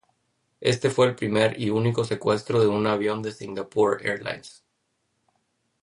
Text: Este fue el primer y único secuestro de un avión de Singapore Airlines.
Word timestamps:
Este 0.61 0.89
fue 0.89 1.05
el 1.05 1.15
primer 1.15 1.61
y 1.61 1.69
único 1.69 2.03
secuestro 2.03 2.59
de 2.59 2.65
un 2.65 2.87
avión 2.87 3.21
de 3.21 3.31
Singapore 3.31 4.01
Airlines. 4.09 4.65